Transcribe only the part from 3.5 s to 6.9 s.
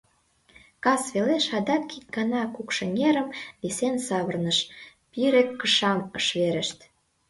висен савырныш— пире кышам ыш верешт.